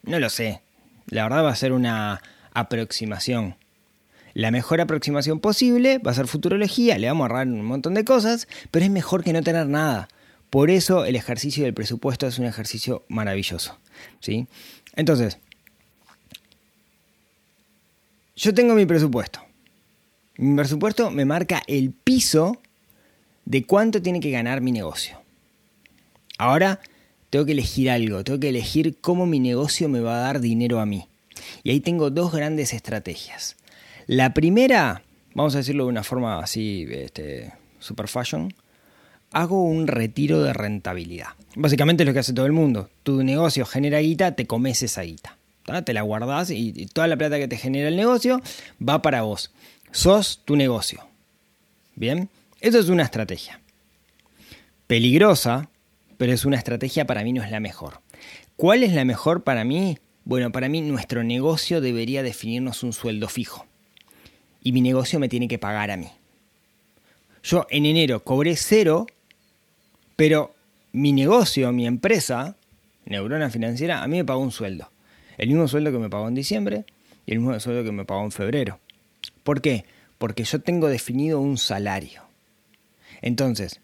No 0.03 0.17
lo 0.17 0.29
sé. 0.29 0.61
La 1.07 1.23
verdad 1.23 1.43
va 1.43 1.51
a 1.51 1.55
ser 1.57 1.73
una 1.73 2.21
aproximación. 2.53 3.57
La 4.33 4.49
mejor 4.49 4.79
aproximación 4.79 5.41
posible 5.41 5.97
va 5.97 6.11
a 6.11 6.15
ser 6.15 6.27
futurología, 6.27 6.97
le 6.97 7.07
vamos 7.07 7.23
a 7.25 7.27
ahorrar 7.27 7.47
un 7.47 7.65
montón 7.65 7.95
de 7.95 8.05
cosas, 8.05 8.47
pero 8.71 8.85
es 8.85 8.91
mejor 8.91 9.25
que 9.25 9.33
no 9.33 9.43
tener 9.43 9.67
nada. 9.67 10.07
Por 10.49 10.69
eso 10.69 11.03
el 11.03 11.17
ejercicio 11.17 11.65
del 11.65 11.73
presupuesto 11.73 12.25
es 12.25 12.39
un 12.39 12.45
ejercicio 12.45 13.03
maravilloso. 13.09 13.77
¿sí? 14.21 14.47
Entonces, 14.95 15.37
yo 18.35 18.53
tengo 18.53 18.73
mi 18.73 18.85
presupuesto. 18.85 19.41
Mi 20.37 20.55
presupuesto 20.55 21.11
me 21.11 21.25
marca 21.25 21.61
el 21.67 21.91
piso 21.91 22.57
de 23.45 23.63
cuánto 23.63 24.01
tiene 24.01 24.19
que 24.19 24.31
ganar 24.31 24.61
mi 24.61 24.71
negocio. 24.71 25.21
Ahora 26.37 26.79
tengo 27.29 27.45
que 27.45 27.51
elegir 27.51 27.89
algo, 27.89 28.23
tengo 28.23 28.39
que 28.39 28.49
elegir 28.49 28.97
cómo 28.99 29.25
mi 29.25 29.39
negocio 29.39 29.87
me 29.89 29.99
va 29.99 30.17
a 30.17 30.21
dar 30.21 30.41
dinero 30.41 30.79
a 30.79 30.85
mí. 30.85 31.07
Y 31.63 31.71
ahí 31.71 31.79
tengo 31.79 32.09
dos 32.09 32.31
grandes 32.31 32.73
estrategias. 32.73 33.55
La 34.07 34.33
primera, 34.33 35.03
vamos 35.33 35.55
a 35.55 35.59
decirlo 35.59 35.85
de 35.85 35.89
una 35.89 36.03
forma 36.03 36.39
así, 36.39 36.87
este, 36.89 37.53
super 37.79 38.07
fashion, 38.07 38.53
hago 39.31 39.63
un 39.63 39.87
retiro 39.87 40.43
de 40.43 40.53
rentabilidad. 40.53 41.29
Básicamente 41.55 42.03
es 42.03 42.07
lo 42.07 42.13
que 42.13 42.19
hace 42.19 42.33
todo 42.33 42.45
el 42.45 42.51
mundo. 42.51 42.89
Tu 43.03 43.23
negocio 43.23 43.65
genera 43.65 43.99
guita, 43.99 44.35
te 44.35 44.47
comes 44.47 44.83
esa 44.83 45.01
guita. 45.01 45.37
Te 45.85 45.93
la 45.93 46.01
guardas 46.01 46.49
y, 46.49 46.73
y 46.75 46.85
toda 46.87 47.07
la 47.07 47.17
plata 47.17 47.37
que 47.37 47.47
te 47.47 47.57
genera 47.57 47.87
el 47.87 47.95
negocio 47.95 48.41
va 48.87 49.01
para 49.01 49.21
vos. 49.21 49.51
Sos 49.91 50.41
tu 50.43 50.55
negocio. 50.55 51.05
Bien. 51.95 52.29
Eso 52.59 52.77
es 52.77 52.89
una 52.89 53.03
estrategia. 53.03 53.59
Peligrosa, 54.87 55.69
pero 56.17 56.33
es 56.33 56.45
una 56.45 56.57
estrategia 56.57 57.07
para 57.07 57.23
mí 57.23 57.33
no 57.33 57.43
es 57.43 57.49
la 57.49 57.59
mejor. 57.59 58.01
¿Cuál 58.55 58.83
es 58.83 58.93
la 58.93 59.05
mejor 59.05 59.43
para 59.43 59.63
mí? 59.63 59.97
Bueno, 60.23 60.51
para 60.51 60.69
mí 60.69 60.81
nuestro 60.81 61.23
negocio 61.23 61.81
debería 61.81 62.21
definirnos 62.21 62.83
un 62.83 62.93
sueldo 62.93 63.27
fijo. 63.27 63.65
Y 64.61 64.71
mi 64.71 64.81
negocio 64.81 65.19
me 65.19 65.29
tiene 65.29 65.47
que 65.47 65.57
pagar 65.57 65.89
a 65.89 65.97
mí. 65.97 66.09
Yo 67.41 67.65
en 67.71 67.87
enero 67.87 68.23
cobré 68.23 68.55
cero, 68.55 69.07
pero 70.21 70.53
mi 70.91 71.13
negocio, 71.13 71.71
mi 71.71 71.87
empresa, 71.87 72.55
Neurona 73.05 73.49
Financiera, 73.49 74.03
a 74.03 74.07
mí 74.07 74.17
me 74.17 74.23
pagó 74.23 74.39
un 74.39 74.51
sueldo. 74.51 74.91
El 75.39 75.49
mismo 75.49 75.67
sueldo 75.67 75.91
que 75.91 75.97
me 75.97 76.11
pagó 76.11 76.27
en 76.27 76.35
diciembre 76.35 76.85
y 77.25 77.31
el 77.31 77.39
mismo 77.39 77.59
sueldo 77.59 77.83
que 77.83 77.91
me 77.91 78.05
pagó 78.05 78.23
en 78.23 78.31
febrero. 78.31 78.79
¿Por 79.43 79.61
qué? 79.61 79.83
Porque 80.19 80.43
yo 80.43 80.61
tengo 80.61 80.89
definido 80.89 81.41
un 81.41 81.57
salario. 81.57 82.21
Entonces, 83.23 83.81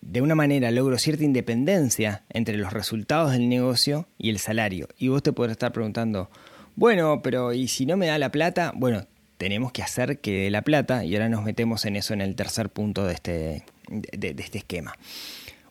de 0.00 0.20
una 0.20 0.34
manera 0.34 0.72
logro 0.72 0.98
cierta 0.98 1.22
independencia 1.22 2.24
entre 2.30 2.56
los 2.56 2.72
resultados 2.72 3.30
del 3.30 3.48
negocio 3.48 4.08
y 4.18 4.30
el 4.30 4.40
salario. 4.40 4.88
Y 4.98 5.10
vos 5.10 5.22
te 5.22 5.32
podrás 5.32 5.52
estar 5.52 5.70
preguntando, 5.70 6.28
bueno, 6.74 7.22
pero 7.22 7.52
¿y 7.52 7.68
si 7.68 7.86
no 7.86 7.96
me 7.96 8.08
da 8.08 8.18
la 8.18 8.32
plata? 8.32 8.72
Bueno, 8.74 9.06
tenemos 9.44 9.72
que 9.72 9.82
hacer 9.82 10.20
que 10.20 10.44
dé 10.44 10.50
la 10.50 10.62
plata 10.62 11.04
y 11.04 11.14
ahora 11.14 11.28
nos 11.28 11.44
metemos 11.44 11.84
en 11.84 11.96
eso 11.96 12.14
en 12.14 12.22
el 12.22 12.34
tercer 12.34 12.70
punto 12.70 13.04
de 13.04 13.12
este, 13.12 13.62
de, 13.90 14.34
este 14.38 14.56
esquema. 14.56 14.96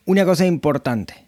Una 0.04 0.24
cosa 0.24 0.46
importante, 0.46 1.26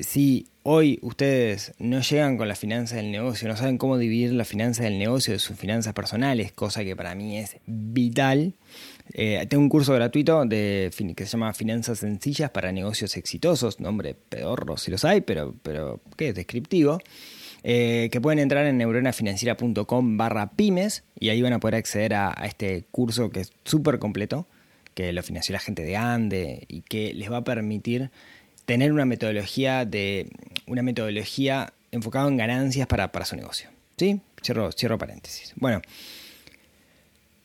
si 0.00 0.48
hoy 0.64 0.98
ustedes 1.02 1.74
no 1.78 2.00
llegan 2.00 2.36
con 2.36 2.48
la 2.48 2.56
finanza 2.56 2.96
del 2.96 3.12
negocio, 3.12 3.46
no 3.46 3.56
saben 3.56 3.78
cómo 3.78 3.98
dividir 3.98 4.32
la 4.32 4.44
finanza 4.44 4.82
del 4.82 4.98
negocio 4.98 5.32
de 5.32 5.38
sus 5.38 5.56
finanzas 5.56 5.94
personales, 5.94 6.50
cosa 6.50 6.82
que 6.82 6.96
para 6.96 7.14
mí 7.14 7.38
es 7.38 7.58
vital, 7.66 8.54
eh, 9.12 9.46
tengo 9.48 9.62
un 9.62 9.68
curso 9.68 9.94
gratuito 9.94 10.42
que 10.48 10.90
se 10.90 11.26
llama 11.26 11.54
Finanzas 11.54 12.00
Sencillas 12.00 12.50
para 12.50 12.72
Negocios 12.72 13.16
Exitosos, 13.16 13.78
nombre 13.78 14.16
pedorro 14.28 14.76
si 14.76 14.90
los 14.90 15.04
hay, 15.04 15.20
pero, 15.20 15.54
pero 15.62 16.00
¿qué 16.16 16.30
es 16.30 16.34
descriptivo? 16.34 16.98
Eh, 17.68 18.10
que 18.12 18.20
pueden 18.20 18.38
entrar 18.38 18.64
en 18.66 18.78
neuronafinanciera.com 18.78 20.16
barra 20.16 20.52
pymes 20.52 21.02
y 21.18 21.30
ahí 21.30 21.42
van 21.42 21.52
a 21.52 21.58
poder 21.58 21.74
acceder 21.74 22.14
a, 22.14 22.32
este 22.44 22.84
curso 22.92 23.30
que 23.30 23.40
es 23.40 23.52
súper 23.64 23.98
completo, 23.98 24.46
que 24.94 25.12
lo 25.12 25.20
financió 25.24 25.52
la 25.52 25.58
gente 25.58 25.82
de 25.82 25.96
Ande 25.96 26.64
y 26.68 26.82
que 26.82 27.12
les 27.12 27.28
va 27.28 27.38
a 27.38 27.44
permitir 27.44 28.12
tener 28.66 28.92
una 28.92 29.04
metodología 29.04 29.84
de 29.84 30.30
una 30.68 30.82
metodología 30.82 31.72
enfocada 31.90 32.28
en 32.28 32.36
ganancias 32.36 32.86
para, 32.86 33.10
para 33.10 33.24
su 33.24 33.34
negocio. 33.34 33.68
¿Sí? 33.96 34.20
Cierro, 34.44 34.70
cierro 34.70 34.96
paréntesis. 34.96 35.52
Bueno, 35.56 35.82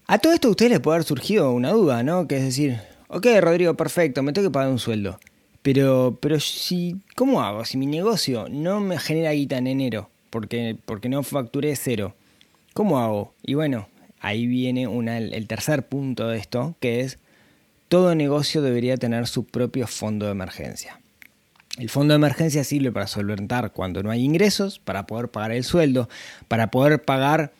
a 0.06 0.20
todo 0.20 0.34
esto 0.34 0.50
a 0.50 0.51
ustedes 0.51 0.70
les 0.70 0.80
puede 0.82 0.98
haber 0.98 1.08
surgido 1.08 1.51
una 1.51 1.72
duda, 1.72 2.04
¿no? 2.04 2.28
Que 2.28 2.38
es 2.38 2.44
decir, 2.44 2.80
ok, 3.08 3.25
Rodrigo, 3.40 3.74
perfecto, 3.74 4.22
me 4.22 4.34
tengo 4.34 4.50
que 4.50 4.54
pagar 4.54 4.70
un 4.70 4.78
sueldo. 4.78 5.20
Pero, 5.62 6.18
pero 6.20 6.39
si, 6.39 6.98
¿cómo 7.15 7.41
hago? 7.41 7.65
Si 7.65 7.77
mi 7.77 7.86
negocio 7.86 8.48
no 8.50 8.80
me 8.80 8.98
genera 8.98 9.32
guita 9.32 9.58
en 9.58 9.68
enero, 9.68 10.10
porque, 10.30 10.75
porque 10.86 11.10
no 11.10 11.22
facturé 11.24 11.75
cero, 11.75 12.15
¿cómo 12.74 13.00
hago? 13.00 13.34
Y 13.44 13.53
bueno, 13.53 13.88
ahí 14.20 14.48
viene 14.48 14.84
el 14.84 15.48
tercer 15.48 15.88
punto 15.88 16.27
de 16.27 16.38
esto, 16.38 16.75
que 16.80 17.01
es 17.01 17.20
todo 17.89 18.15
negocio 18.15 18.62
debería 18.62 18.96
tener 18.98 19.27
su 19.27 19.46
propio 19.46 19.86
fondo 19.86 20.25
de 20.25 20.32
emergencia. 20.32 21.01
El 21.77 21.89
fondo 21.89 22.13
de 22.13 22.18
emergencia 22.18 22.63
sirve 22.63 22.91
para 22.91 23.08
solventar 23.08 23.72
cuando 23.72 24.03
no 24.03 24.12
hay 24.12 24.24
ingresos, 24.24 24.80
para 24.80 25.06
poder 25.06 25.30
pagar 25.30 25.51
el 25.51 25.63
sueldo, 25.63 26.10
para 26.48 26.72
poder 26.72 27.03
pagar 27.03 27.51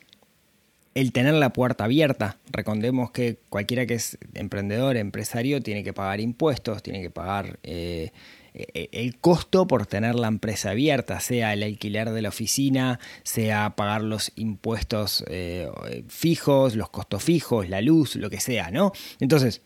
el 0.93 1.12
tener 1.12 1.33
la 1.36 1.53
puerta 1.53 1.86
abierta. 1.86 2.38
Recordemos 2.51 3.12
que 3.12 3.39
cualquiera 3.50 3.86
que 3.86 3.95
es 3.95 4.17
emprendedor, 4.33 4.98
empresario, 4.98 5.62
tiene 5.62 5.83
que 5.83 5.93
pagar 5.93 6.19
impuestos, 6.19 6.83
tiene 6.83 7.01
que 7.01 7.10
pagar 7.10 7.60
eh, 7.63 8.12
eh, 8.53 8.89
el 8.91 9.17
costo 9.17 9.65
por 9.67 9.86
tener 9.86 10.15
la 10.15 10.27
empresa 10.27 10.71
abierta, 10.71 11.19
sea 11.21 11.53
el 11.53 11.63
alquiler 11.63 12.12
de 12.12 12.21
la 12.21 12.29
oficina, 12.29 13.00
sea 13.24 13.75
pagar 13.75 14.01
los 14.01 14.33
impuestos 14.36 15.24
eh, 15.27 15.69
fijos, 16.10 16.75
los 16.75 16.89
costos 16.89 17.24
fijos, 17.24 17.69
la 17.69 17.81
luz, 17.81 18.17
lo 18.17 18.29
que 18.29 18.41
sea, 18.41 18.69
¿no? 18.71 18.91
Entonces, 19.19 19.62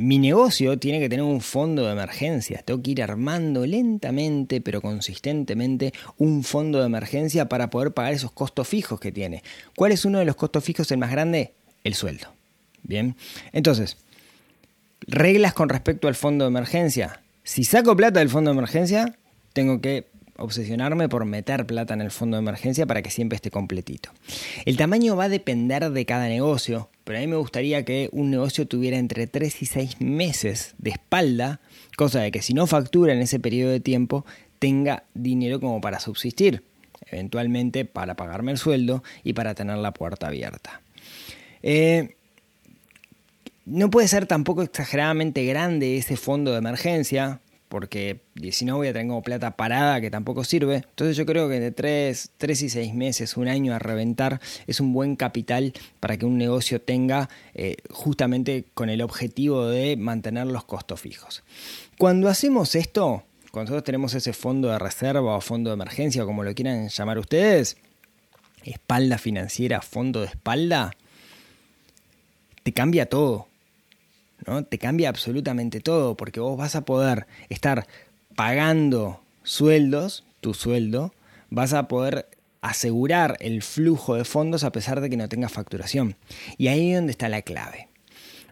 mi 0.00 0.18
negocio 0.18 0.78
tiene 0.78 0.98
que 0.98 1.10
tener 1.10 1.24
un 1.24 1.42
fondo 1.42 1.84
de 1.84 1.92
emergencia. 1.92 2.62
Tengo 2.64 2.82
que 2.82 2.92
ir 2.92 3.02
armando 3.02 3.66
lentamente 3.66 4.62
pero 4.62 4.80
consistentemente 4.80 5.92
un 6.16 6.42
fondo 6.42 6.80
de 6.80 6.86
emergencia 6.86 7.50
para 7.50 7.68
poder 7.68 7.92
pagar 7.92 8.14
esos 8.14 8.32
costos 8.32 8.66
fijos 8.66 8.98
que 8.98 9.12
tiene. 9.12 9.42
¿Cuál 9.76 9.92
es 9.92 10.06
uno 10.06 10.18
de 10.18 10.24
los 10.24 10.36
costos 10.36 10.64
fijos 10.64 10.90
el 10.90 10.96
más 10.96 11.10
grande? 11.10 11.52
El 11.84 11.92
sueldo. 11.94 12.28
Bien. 12.82 13.14
Entonces, 13.52 13.98
reglas 15.00 15.52
con 15.52 15.68
respecto 15.68 16.08
al 16.08 16.14
fondo 16.14 16.46
de 16.46 16.48
emergencia. 16.48 17.20
Si 17.44 17.64
saco 17.64 17.94
plata 17.94 18.20
del 18.20 18.30
fondo 18.30 18.50
de 18.50 18.56
emergencia, 18.56 19.18
tengo 19.52 19.82
que 19.82 20.06
obsesionarme 20.40 21.10
por 21.10 21.26
meter 21.26 21.66
plata 21.66 21.92
en 21.92 22.00
el 22.00 22.10
fondo 22.10 22.38
de 22.38 22.42
emergencia 22.42 22.86
para 22.86 23.02
que 23.02 23.10
siempre 23.10 23.36
esté 23.36 23.50
completito. 23.50 24.10
El 24.64 24.78
tamaño 24.78 25.14
va 25.14 25.24
a 25.24 25.28
depender 25.28 25.90
de 25.90 26.06
cada 26.06 26.26
negocio, 26.28 26.88
pero 27.10 27.18
a 27.18 27.22
mí 27.22 27.26
me 27.26 27.38
gustaría 27.38 27.84
que 27.84 28.08
un 28.12 28.30
negocio 28.30 28.68
tuviera 28.68 28.96
entre 28.96 29.26
3 29.26 29.62
y 29.62 29.66
6 29.66 30.00
meses 30.00 30.76
de 30.78 30.90
espalda, 30.90 31.58
cosa 31.96 32.20
de 32.20 32.30
que 32.30 32.40
si 32.40 32.54
no 32.54 32.68
factura 32.68 33.12
en 33.12 33.18
ese 33.18 33.40
periodo 33.40 33.72
de 33.72 33.80
tiempo, 33.80 34.24
tenga 34.60 35.02
dinero 35.12 35.58
como 35.58 35.80
para 35.80 35.98
subsistir, 35.98 36.62
eventualmente 37.06 37.84
para 37.84 38.14
pagarme 38.14 38.52
el 38.52 38.58
sueldo 38.58 39.02
y 39.24 39.32
para 39.32 39.56
tener 39.56 39.78
la 39.78 39.92
puerta 39.92 40.28
abierta. 40.28 40.82
Eh, 41.64 42.14
no 43.66 43.90
puede 43.90 44.06
ser 44.06 44.26
tampoco 44.26 44.62
exageradamente 44.62 45.44
grande 45.44 45.96
ese 45.96 46.16
fondo 46.16 46.52
de 46.52 46.58
emergencia, 46.58 47.40
porque 47.70 48.18
si 48.50 48.64
no 48.64 48.78
voy 48.78 48.88
a 48.88 48.92
tener 48.92 49.06
como 49.06 49.22
plata 49.22 49.52
parada 49.52 50.00
que 50.00 50.10
tampoco 50.10 50.42
sirve. 50.42 50.82
Entonces 50.88 51.16
yo 51.16 51.24
creo 51.24 51.48
que 51.48 51.60
de 51.60 51.70
3, 51.70 52.30
y 52.40 52.68
6 52.68 52.94
meses, 52.94 53.36
un 53.36 53.46
año 53.46 53.72
a 53.72 53.78
reventar 53.78 54.40
es 54.66 54.80
un 54.80 54.92
buen 54.92 55.14
capital 55.14 55.72
para 56.00 56.16
que 56.16 56.26
un 56.26 56.36
negocio 56.36 56.80
tenga 56.80 57.30
eh, 57.54 57.76
justamente 57.88 58.64
con 58.74 58.90
el 58.90 59.00
objetivo 59.00 59.68
de 59.68 59.96
mantener 59.96 60.48
los 60.48 60.64
costos 60.64 61.00
fijos. 61.00 61.44
Cuando 61.96 62.28
hacemos 62.28 62.74
esto, 62.74 63.22
cuando 63.52 63.70
nosotros 63.70 63.84
tenemos 63.84 64.14
ese 64.14 64.32
fondo 64.32 64.68
de 64.68 64.78
reserva 64.80 65.36
o 65.36 65.40
fondo 65.40 65.70
de 65.70 65.74
emergencia, 65.74 66.24
como 66.24 66.42
lo 66.42 66.52
quieran 66.56 66.88
llamar 66.88 67.20
ustedes, 67.20 67.76
espalda 68.64 69.16
financiera, 69.16 69.80
fondo 69.80 70.22
de 70.22 70.26
espalda, 70.26 70.90
te 72.64 72.72
cambia 72.72 73.06
todo 73.06 73.49
¿no? 74.46 74.64
Te 74.64 74.78
cambia 74.78 75.08
absolutamente 75.08 75.80
todo, 75.80 76.16
porque 76.16 76.40
vos 76.40 76.56
vas 76.56 76.76
a 76.76 76.84
poder 76.84 77.26
estar 77.48 77.86
pagando 78.34 79.20
sueldos, 79.42 80.24
tu 80.40 80.54
sueldo, 80.54 81.12
vas 81.50 81.72
a 81.72 81.88
poder 81.88 82.28
asegurar 82.62 83.36
el 83.40 83.62
flujo 83.62 84.16
de 84.16 84.24
fondos 84.24 84.64
a 84.64 84.72
pesar 84.72 85.00
de 85.00 85.10
que 85.10 85.16
no 85.16 85.28
tengas 85.28 85.52
facturación. 85.52 86.16
Y 86.58 86.68
ahí 86.68 86.90
es 86.90 86.98
donde 86.98 87.12
está 87.12 87.28
la 87.28 87.42
clave. 87.42 87.88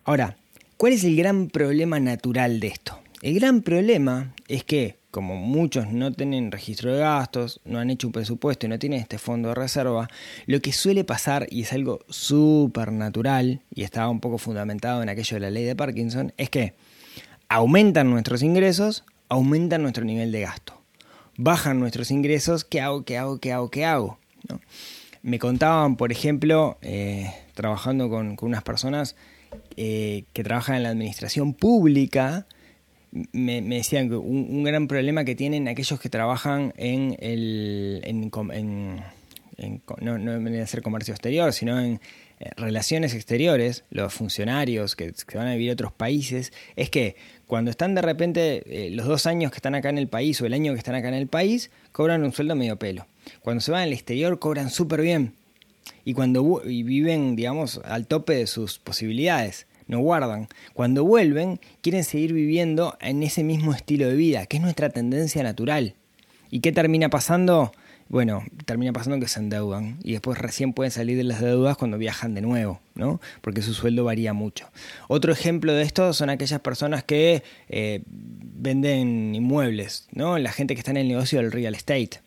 Ahora, 0.05 0.37
¿cuál 0.77 0.93
es 0.93 1.05
el 1.05 1.17
gran 1.17 1.49
problema 1.49 2.01
natural 2.01 2.61
de 2.61 2.69
esto? 2.69 2.99
El 3.21 3.35
gran 3.35 3.63
problema 3.63 4.35
es 4.47 4.65
que 4.65 4.97
como 5.19 5.35
muchos 5.35 5.89
no 5.89 6.13
tienen 6.13 6.53
registro 6.53 6.93
de 6.93 7.01
gastos, 7.01 7.61
no 7.65 7.81
han 7.81 7.91
hecho 7.91 8.07
un 8.07 8.13
presupuesto 8.13 8.67
y 8.67 8.69
no 8.69 8.79
tienen 8.79 9.01
este 9.01 9.19
fondo 9.19 9.49
de 9.49 9.57
reserva, 9.57 10.07
lo 10.47 10.61
que 10.61 10.73
suele 10.73 11.03
pasar, 11.03 11.49
y 11.51 11.63
es 11.63 11.73
algo 11.73 11.99
súper 12.09 12.93
natural, 12.93 13.61
y 13.75 13.83
estaba 13.83 14.11
un 14.11 14.21
poco 14.21 14.39
fundamentado 14.39 15.03
en 15.03 15.09
aquello 15.09 15.35
de 15.35 15.41
la 15.41 15.51
ley 15.51 15.65
de 15.65 15.75
Parkinson, 15.75 16.33
es 16.37 16.51
que 16.51 16.75
aumentan 17.49 18.09
nuestros 18.11 18.45
ingresos, 18.45 19.03
aumentan 19.29 19.83
nuestro 19.83 20.05
nivel 20.05 20.31
de 20.31 20.43
gasto. 20.43 20.81
Bajan 21.37 21.81
nuestros 21.81 22.13
ingresos, 22.13 22.65
¿qué 22.65 22.81
hago? 22.81 23.05
¿Qué 23.05 23.19
hago? 23.19 23.41
¿Qué 23.41 23.53
hago? 23.53 23.71
¿Qué 23.73 23.85
hago? 23.85 24.21
Me 25.23 25.41
contaban, 25.41 25.97
por 25.97 26.13
ejemplo, 26.13 26.79
eh, 26.81 27.35
trabajando 27.55 28.09
con, 28.09 28.37
unas 28.41 28.63
personas 28.63 29.17
eh, 29.77 30.27
que 30.33 30.45
trabajan 30.45 30.77
en 30.77 30.85
la 30.85 30.91
administración 30.91 31.55
pública, 31.55 32.47
me, 33.33 33.61
decían 33.63 34.09
que 34.09 34.17
un, 34.17 34.63
gran 34.65 34.89
problema 34.89 35.25
que 35.25 35.35
tienen 35.35 35.69
aquellos 35.69 36.01
que 36.01 36.09
trabajan 36.09 36.73
en 36.77 37.17
el. 37.21 38.03
En, 38.05 39.03
no, 40.01 40.19
no 40.19 40.33
en 40.35 40.61
hacer 40.61 40.83
comercio 40.83 41.13
exterior, 41.13 41.53
sino 41.53 41.81
en 41.81 42.01
eh, 42.41 42.51
relaciones 42.57 43.15
exteriores, 43.15 43.83
los 43.91 44.15
funcionarios 44.15 44.95
que, 44.95 45.13
van 45.35 45.49
a 45.49 45.53
vivir 45.53 45.71
a 45.71 45.73
otros 45.73 45.93
países, 45.93 46.53
es 46.77 46.89
que 46.89 47.17
cuando 47.49 47.71
están 47.71 47.97
de 47.97 48.03
repente 48.03 48.63
eh, 48.67 48.91
los 48.91 49.07
dos 49.07 49.27
años 49.27 49.51
que 49.51 49.57
están 49.57 49.75
acá 49.75 49.89
en 49.89 49.99
el 49.99 50.07
país 50.07 50.41
o 50.41 50.47
el 50.47 50.53
año 50.53 50.73
que 50.73 50.79
están 50.79 50.95
acá 50.95 51.09
en 51.09 51.15
el 51.15 51.27
país, 51.27 51.71
cobran 51.91 52.23
un 52.23 52.33
sueldo 52.33 52.55
medio 52.55 52.79
pelo. 52.79 53.07
Cuando 53.41 53.61
se 53.61 53.73
van 53.73 53.83
al 53.83 53.93
exterior, 53.93 54.39
cobran 54.39 54.71
súper 54.71 55.01
bien. 55.01 55.35
Y 56.05 56.15
cuando 56.15 56.63
y 56.65 56.85
viven, 56.85 57.35
digamos, 57.35 57.81
al 57.85 58.07
tope 58.07 58.35
de 58.35 58.47
sus 58.47 58.79
posibilidades 58.79 59.67
no 59.89 59.99
guardan. 60.01 60.49
Cuando 60.75 61.05
vuelven, 61.05 61.61
quieren 61.83 62.05
seguir 62.05 62.33
viviendo 62.33 62.97
en 63.01 63.23
ese 63.23 63.43
mismo 63.43 63.75
estilo 63.75 64.07
de 64.07 64.15
vida, 64.15 64.47
que 64.47 64.59
es 64.59 64.63
nuestra 64.63 64.91
tendencia 64.91 65.43
natural. 65.43 65.95
¿Y 66.51 66.61
qué 66.61 66.73
termina 66.73 67.11
pasando? 67.11 67.73
Bueno, 68.09 68.43
termina 68.65 68.93
pasando 68.93 69.21
que 69.21 69.29
se 69.29 69.39
endeudan 69.39 69.99
y 70.03 70.13
después 70.13 70.39
recién 70.39 70.73
pueden 70.73 70.91
salir 70.91 71.19
de 71.19 71.25
las 71.25 71.43
deudas 71.43 71.77
cuando 71.77 71.99
viajan 71.99 72.35
de 72.35 72.41
nuevo, 72.41 72.81
¿no? 72.95 73.21
Porque 73.43 73.61
su 73.61 73.75
sueldo 73.75 74.05
varía 74.05 74.33
mucho. 74.33 74.71
Otro 75.09 75.31
ejemplo 75.31 75.75
de 75.75 75.83
esto 75.83 76.15
son 76.15 76.31
aquellas 76.31 76.61
personas 76.61 77.05
que 77.05 77.43
eh, 77.69 78.01
venden 78.07 79.35
inmuebles, 79.35 80.09
¿no? 80.13 80.39
La 80.39 80.53
gente 80.53 80.75
que 80.75 80.81
está 80.81 80.91
en 80.91 80.97
el 80.97 81.09
negocio 81.09 81.39
del 81.39 81.53
real 81.53 81.75
estate 81.75 82.21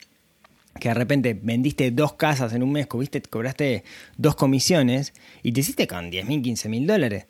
que 0.79 0.89
de 0.89 0.93
repente 0.93 1.37
vendiste 1.41 1.91
dos 1.91 2.13
casas 2.13 2.53
en 2.53 2.63
un 2.63 2.71
mes, 2.71 2.87
cobraste 2.87 3.83
dos 4.17 4.35
comisiones 4.35 5.13
y 5.43 5.51
te 5.51 5.59
hiciste 5.59 5.87
con 5.87 6.09
10 6.09 6.25
mil, 6.27 6.41
15 6.41 6.69
mil 6.69 6.87
dólares. 6.87 7.25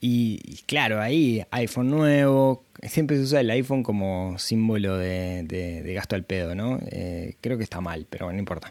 Y, 0.00 0.60
claro, 0.66 1.00
ahí 1.00 1.42
iPhone 1.50 1.90
nuevo, 1.90 2.64
siempre 2.82 3.16
se 3.16 3.22
usa 3.22 3.40
el 3.40 3.50
iPhone 3.50 3.82
como 3.82 4.38
símbolo 4.38 4.96
de, 4.98 5.92
gasto 5.94 6.14
al 6.14 6.24
pedo, 6.24 6.54
¿no? 6.54 6.78
Eh, 6.90 7.34
creo 7.40 7.56
que 7.56 7.64
está 7.64 7.80
mal, 7.80 8.06
pero 8.08 8.30
no 8.30 8.38
importa. 8.38 8.70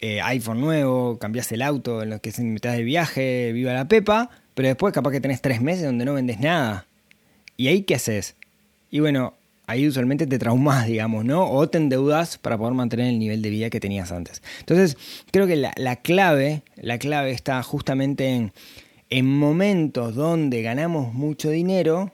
Eh, 0.00 0.20
iPhone 0.22 0.60
nuevo, 0.60 1.18
cambias 1.18 1.50
el 1.52 1.62
auto 1.62 2.02
en 2.02 2.10
lo 2.10 2.20
que 2.20 2.30
es 2.30 2.38
en 2.38 2.54
mitad 2.54 2.72
de 2.72 2.84
viaje, 2.84 3.52
viva 3.52 3.72
la 3.72 3.86
pepa, 3.86 4.30
pero 4.54 4.68
después 4.68 4.94
capaz 4.94 5.10
que 5.10 5.20
tenés 5.20 5.42
tres 5.42 5.60
meses 5.60 5.84
donde 5.84 6.04
no 6.04 6.14
vendes 6.14 6.40
nada. 6.40 6.86
¿Y 7.56 7.68
ahí 7.68 7.82
qué 7.82 7.96
haces? 7.96 8.36
Y 8.90 9.00
bueno, 9.00 9.34
ahí 9.66 9.86
usualmente 9.86 10.26
te 10.26 10.38
traumas, 10.38 10.86
digamos, 10.86 11.24
¿no? 11.24 11.48
O 11.50 11.68
te 11.68 11.78
endeudas 11.78 12.38
para 12.38 12.58
poder 12.58 12.74
mantener 12.74 13.06
el 13.06 13.18
nivel 13.18 13.40
de 13.42 13.50
vida 13.50 13.70
que 13.70 13.78
tenías 13.78 14.10
antes. 14.10 14.42
Entonces, 14.60 14.96
creo 15.30 15.46
que 15.46 15.56
la, 15.56 15.96
clave, 15.96 16.62
la 16.76 16.98
clave 16.98 17.30
está 17.30 17.62
justamente 17.62 18.28
en, 18.30 18.52
en 19.10 19.26
momentos 19.26 20.14
donde 20.14 20.62
ganamos 20.62 21.12
mucho 21.12 21.50
dinero, 21.50 22.12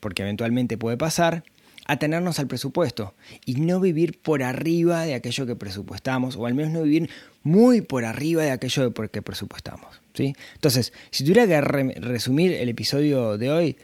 porque 0.00 0.22
eventualmente 0.22 0.78
puede 0.78 0.96
pasar, 0.96 1.44
atenernos 1.84 2.38
al 2.38 2.46
presupuesto 2.46 3.14
y 3.44 3.54
no 3.54 3.80
vivir 3.80 4.20
por 4.20 4.42
arriba 4.42 5.04
de 5.04 5.14
aquello 5.14 5.46
que 5.46 5.56
presupuestamos, 5.56 6.36
o 6.36 6.46
al 6.46 6.54
menos 6.54 6.72
no 6.72 6.82
vivir 6.82 7.10
muy 7.42 7.80
por 7.80 8.04
arriba 8.04 8.42
de 8.42 8.52
aquello 8.52 8.92
que 9.10 9.22
presupuestamos. 9.22 10.00
¿sí? 10.14 10.34
Entonces, 10.54 10.92
si 11.10 11.24
tuviera 11.24 11.46
que 11.46 11.60
resumir 11.60 12.52
el 12.52 12.68
episodio 12.68 13.38
de 13.38 13.50
hoy, 13.50 13.76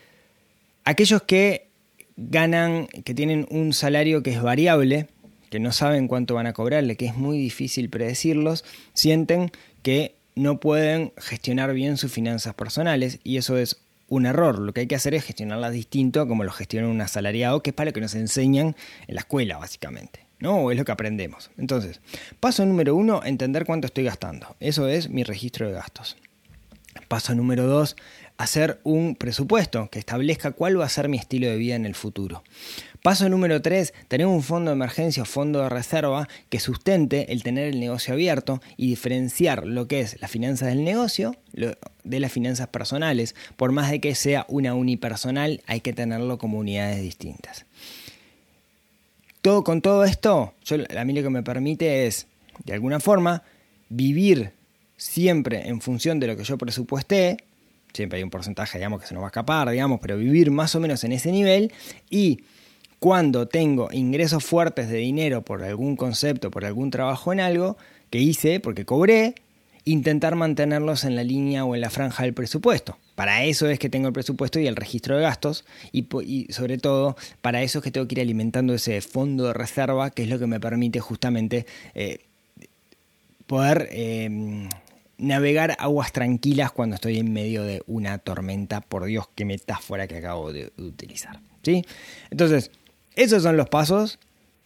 aquellos 0.85 1.23
que 1.23 1.69
ganan, 2.17 2.87
que 2.87 3.15
tienen 3.15 3.47
un 3.51 3.73
salario 3.73 4.23
que 4.23 4.31
es 4.31 4.43
variable, 4.43 5.09
que 5.51 5.59
no 5.59 5.73
saben 5.73 6.07
cuánto 6.07 6.35
van 6.35 6.47
a 6.47 6.53
cobrarle, 6.53 6.97
que 6.97 7.07
es 7.07 7.17
muy 7.17 7.39
difícil 7.39 7.89
predecirlos, 7.89 8.65
sienten 8.93 9.51
que 9.83 10.15
no 10.35 10.61
pueden 10.61 11.13
gestionar 11.17 11.73
bien 11.75 11.97
sus 11.97 12.13
finanzas 12.13 12.55
personales 12.55 13.21
y 13.23 13.37
eso 13.37 13.57
es 13.57 13.81
un 14.09 14.27
error. 14.27 14.59
Lo 14.59 14.73
que 14.73 14.83
hay 14.83 14.87
que 14.87 14.95
hacer 14.95 15.15
es 15.15 15.25
gestionarlas 15.25 15.73
distinto 15.73 16.27
como 16.29 16.45
lo 16.45 16.53
gestiona 16.53 16.89
un 16.89 17.01
asalariado, 17.01 17.63
que 17.63 17.71
es 17.71 17.75
para 17.75 17.91
lo 17.91 17.93
que 17.93 18.01
nos 18.01 18.15
enseñan 18.15 18.77
en 19.07 19.15
la 19.15 19.21
escuela, 19.21 19.59
básicamente. 19.59 20.25
¿no? 20.41 20.57
O 20.57 20.71
es 20.71 20.77
lo 20.77 20.85
que 20.85 20.93
aprendemos. 20.93 21.51
Entonces, 21.57 22.01
paso 22.41 22.67
número 22.67 22.95
uno, 22.95 23.23
entender 23.25 23.65
cuánto 23.65 23.87
estoy 23.87 24.05
gastando. 24.05 24.57
Eso 24.61 24.89
es 24.89 25.09
mi 25.09 25.23
registro 25.23 25.67
de 25.67 25.75
gastos. 25.75 26.17
Paso 27.09 27.35
número 27.35 27.67
dos, 27.67 27.97
hacer 28.37 28.81
un 28.83 29.15
presupuesto 29.15 29.89
que 29.91 29.99
establezca 29.99 30.53
cuál 30.53 30.81
va 30.81 30.87
a 30.87 30.89
ser 30.89 31.09
mi 31.09 31.17
estilo 31.17 31.47
de 31.49 31.57
vida 31.57 31.77
en 31.77 31.87
el 31.87 31.95
futuro. 31.95 32.43
Paso 33.03 33.29
número 33.29 33.61
3, 33.61 33.93
tener 34.09 34.27
un 34.27 34.43
fondo 34.43 34.71
de 34.71 34.77
emergencia 34.77 35.23
o 35.23 35.27
fondo 35.27 35.61
de 35.61 35.69
reserva 35.69 36.27
que 36.49 36.59
sustente 36.59 37.33
el 37.33 37.43
tener 37.43 37.69
el 37.69 37.79
negocio 37.79 38.15
abierto 38.15 38.61
y 38.77 38.89
diferenciar 38.89 39.67
lo 39.67 39.87
que 39.87 40.01
es 40.01 40.21
la 40.21 40.29
finanza 40.29 40.67
del 40.67 40.85
negocio 40.85 41.37
de 41.53 42.21
las 42.21 42.33
finanzas 42.33 42.69
personales. 42.69 43.35
Por 43.57 43.73
más 43.73 43.91
de 43.91 44.01
que 44.01 44.15
sea 44.15 44.47
una 44.49 44.75
unipersonal, 44.75 45.63
hay 45.67 45.81
que 45.81 45.93
tenerlo 45.93 46.39
como 46.39 46.59
unidades 46.59 47.03
distintas. 47.03 47.67
Todo, 49.43 49.63
con 49.63 49.83
todo 49.83 50.05
esto, 50.05 50.55
a 50.97 51.05
mí 51.05 51.13
lo 51.13 51.23
que 51.23 51.31
me 51.31 51.43
permite 51.43 52.07
es, 52.07 52.27
de 52.65 52.73
alguna 52.73 52.99
forma, 52.99 53.43
vivir 53.91 54.53
siempre 54.97 55.69
en 55.69 55.83
función 55.83 56.19
de 56.19 56.29
lo 56.29 56.37
que 56.37 56.45
yo 56.45 56.57
presupuesté, 56.57 57.37
siempre 57.95 58.19
hay 58.19 58.23
un 58.23 58.31
porcentaje, 58.31 58.77
digamos, 58.77 59.01
que 59.01 59.07
se 59.07 59.15
nos 59.15 59.23
va 59.23 59.29
a 59.29 59.31
escapar, 59.31 59.71
digamos, 59.71 60.01
pero 60.01 60.19
vivir 60.19 60.51
más 60.51 60.75
o 60.75 60.81
menos 60.81 61.05
en 61.05 61.13
ese 61.13 61.33
nivel 61.33 61.73
y 62.11 62.41
cuando 62.99 63.49
tengo 63.49 63.89
ingresos 63.93 64.45
fuertes 64.45 64.89
de 64.89 64.97
dinero 64.99 65.43
por 65.43 65.63
algún 65.63 65.97
concepto, 65.97 66.51
por 66.51 66.65
algún 66.65 66.91
trabajo 66.91 67.33
en 67.33 67.41
algo 67.41 67.77
que 68.11 68.19
hice, 68.19 68.61
porque 68.61 68.85
cobré, 68.85 69.35
intentar 69.85 70.35
mantenerlos 70.35 71.05
en 71.05 71.15
la 71.15 71.23
línea 71.23 71.65
o 71.65 71.75
en 71.75 71.83
la 71.83 71.91
franja 71.91 72.23
del 72.25 72.33
presupuesto. 72.33 72.97
Para 73.15 73.45
eso 73.45 73.69
es 73.69 73.79
que 73.79 73.91
tengo 73.91 74.09
el 74.09 74.13
presupuesto 74.13 74.59
y 74.59 74.67
el 74.67 74.77
registro 74.77 75.17
de 75.17 75.23
gastos 75.23 75.65
y, 75.93 76.47
sobre 76.51 76.79
todo 76.79 77.17
para 77.43 77.63
eso 77.63 77.79
es 77.79 77.85
que 77.85 77.91
tengo 77.91 78.09
que 78.09 78.15
ir 78.15 78.21
alimentando 78.21 78.75
ese 78.75 79.01
fondo 79.03 79.49
de 79.49 79.53
reserva 79.53 80.11
que 80.11 80.23
es 80.23 80.29
lo 80.29 80.39
que 80.39 80.47
me 80.47 80.59
permite 80.59 81.01
justamente 81.01 81.67
eh, 81.95 82.21
poder 83.47 83.89
eh, 83.93 84.69
navegar 85.19 85.77
aguas 85.79 86.13
tranquilas 86.13 86.73
cuando 86.73 86.97
estoy 86.97 87.19
en 87.19 87.33
medio 87.33 87.65
de 87.65 87.83
una 87.87 88.19
tormenta. 88.19 88.81
Por 88.81 89.05
Dios, 89.05 89.29
qué 89.35 89.45
metáfora 89.45 90.07
que 90.07 90.19
acabo 90.19 90.53
de 90.53 90.73
utilizar. 90.79 91.41
¿sí? 91.63 91.85
Entonces, 92.31 92.71
esos 93.17 93.43
son 93.43 93.57
los 93.57 93.69
pasos. 93.69 94.19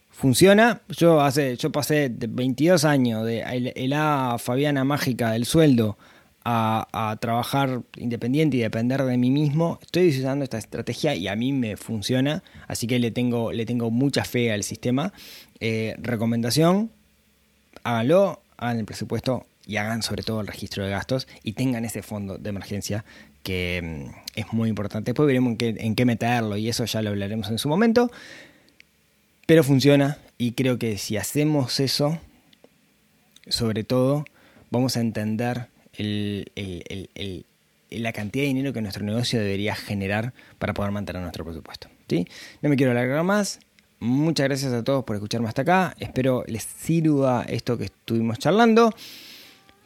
Funciona. 0.09 0.81
Yo 0.89 1.21
hace, 1.21 1.55
yo 1.55 1.71
pasé 1.71 2.11
22 2.11 2.83
años 2.83 3.25
de 3.25 3.85
la 3.87 4.37
Fabiana 4.39 4.83
mágica 4.83 5.31
del 5.31 5.45
sueldo 5.45 5.97
a, 6.43 7.17
trabajar 7.19 7.81
independiente 7.97 8.57
y 8.57 8.59
depender 8.61 9.03
de 9.03 9.17
mí 9.17 9.29
mismo. 9.29 9.79
Estoy 9.81 10.09
usando 10.09 10.43
esta 10.43 10.57
estrategia 10.57 11.15
y 11.15 11.27
a 11.27 11.35
mí 11.35 11.53
me 11.53 11.77
funciona. 11.77 12.43
Así 12.67 12.87
que 12.87 12.99
le 12.99 13.11
tengo, 13.11 13.51
le 13.51 13.65
tengo 13.65 13.91
mucha 13.91 14.23
fe 14.23 14.51
al 14.51 14.63
sistema. 14.63 15.13
Eh, 15.59 15.95
recomendación, 15.99 16.91
háganlo, 17.83 18.41
hagan 18.57 18.79
el 18.79 18.85
presupuesto 18.85 19.45
y 19.69 19.77
hagan 19.77 20.01
sobre 20.01 20.23
todo 20.23 20.41
el 20.41 20.47
registro 20.47 20.83
de 20.83 20.89
gastos 20.89 21.27
y 21.43 21.53
tengan 21.53 21.85
ese 21.85 22.01
fondo 22.01 22.39
de 22.39 22.49
emergencia 22.49 23.05
que 23.43 23.79
mm, 23.83 24.39
es 24.39 24.51
muy 24.51 24.67
importante. 24.67 25.11
Después 25.11 25.27
veremos 25.27 25.55
en 25.59 25.95
qué, 25.95 26.05
meterlo 26.05 26.57
y 26.57 26.69
eso 26.69 26.85
ya 26.85 27.03
lo 27.03 27.11
hablaremos 27.11 27.51
en 27.51 27.59
su 27.59 27.69
momento. 27.69 28.11
Pero 29.45 29.63
funciona 29.63 30.17
y 30.39 30.53
creo 30.53 30.79
que 30.79 30.97
si 30.97 31.17
hacemos 31.17 31.79
eso, 31.79 32.19
sobre 33.47 33.83
todo, 33.83 34.25
vamos 34.71 34.97
a 34.97 35.01
entender 35.01 35.67
la 37.91 38.11
cantidad 38.11 38.43
de 38.43 38.47
dinero 38.47 38.73
que 38.73 38.81
nuestro 38.81 39.05
negocio 39.05 39.39
debería 39.39 39.75
generar 39.75 40.33
para 40.57 40.73
poder 40.73 40.91
mantener 40.91 41.21
nuestro 41.21 41.45
presupuesto. 41.45 41.89
¿sí? 42.07 42.27
No 42.63 42.69
me 42.69 42.75
quiero 42.75 42.91
alargar 42.91 43.23
más. 43.23 43.59
Muchas 43.99 44.47
gracias 44.47 44.73
a 44.73 44.83
todos 44.83 45.03
por 45.03 45.15
escucharme 45.15 45.47
hasta 45.47 45.61
acá. 45.61 45.95
Espero 45.99 46.43
les 46.47 46.63
sirva 46.63 47.45
esto 47.47 47.77
que 47.77 47.83
estuvimos 47.83 48.39
charlando. 48.39 48.95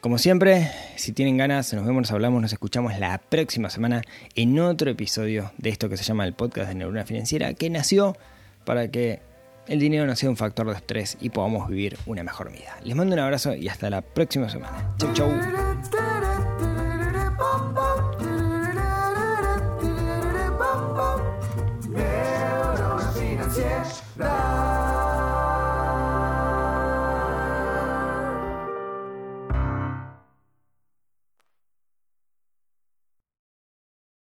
Como 0.03 0.17
siempre, 0.17 0.69
si 0.97 1.13
tienen 1.13 1.37
ganas, 1.37 1.73
nos 1.73 1.85
vemos, 1.85 2.01
nos 2.01 2.11
hablamos, 2.11 2.41
nos 2.41 2.51
escuchamos 2.51 2.99
la 2.99 3.17
próxima 3.19 3.69
semana 3.69 4.01
en 4.35 4.59
otro 4.59 4.91
episodio 4.91 5.53
de 5.57 5.69
esto 5.69 5.87
que 5.87 5.95
se 5.95 6.03
llama 6.03 6.25
el 6.25 6.33
podcast 6.33 6.67
de 6.67 6.75
Neurona 6.75 7.05
Financiera, 7.05 7.53
que 7.53 7.69
nació 7.69 8.17
para 8.65 8.89
que 8.89 9.21
el 9.65 9.79
dinero 9.79 10.05
no 10.05 10.17
sea 10.17 10.29
un 10.29 10.35
factor 10.35 10.67
de 10.67 10.73
estrés 10.73 11.17
y 11.21 11.29
podamos 11.29 11.69
vivir 11.69 11.97
una 12.05 12.21
mejor 12.21 12.51
vida. 12.51 12.77
Les 12.83 12.97
mando 12.97 13.13
un 13.13 13.19
abrazo 13.21 13.55
y 13.55 13.69
hasta 13.69 13.89
la 13.89 14.01
próxima 14.01 14.49
semana. 14.49 14.93
Chau, 14.97 15.13
chau. 15.13 15.31